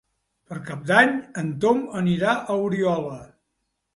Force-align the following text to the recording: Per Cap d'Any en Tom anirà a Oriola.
Per 0.51 0.55
Cap 0.69 0.79
d'Any 0.91 1.11
en 1.41 1.51
Tom 1.65 1.83
anirà 2.01 2.35
a 2.37 2.57
Oriola. 2.69 3.21